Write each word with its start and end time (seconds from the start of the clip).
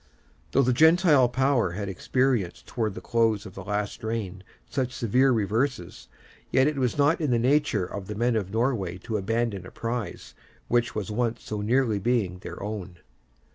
Though 0.51 0.63
the 0.63 0.73
Gentile 0.73 1.29
power 1.29 1.73
had 1.73 1.87
experienced 1.87 2.65
towards 2.65 2.95
the 2.95 3.01
close 3.01 3.45
of 3.45 3.53
the 3.53 3.63
last 3.63 4.03
reign 4.03 4.43
such 4.67 4.93
severe 4.95 5.31
reverses, 5.31 6.07
yet 6.49 6.65
it 6.65 6.77
was 6.79 6.97
not 6.97 7.21
in 7.21 7.29
the 7.29 7.37
nature 7.37 7.85
of 7.85 8.07
the 8.07 8.15
men 8.15 8.35
of 8.35 8.49
Norway 8.51 8.97
to 9.03 9.17
abandon 9.17 9.63
a 9.63 9.69
prize 9.69 10.33
which 10.67 10.95
was 10.95 11.11
once 11.11 11.43
so 11.43 11.61
nearly 11.61 11.99
being 11.99 12.39
their 12.39 12.63
own. 12.63 12.97